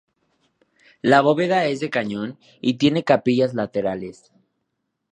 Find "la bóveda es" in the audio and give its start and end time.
1.03-1.79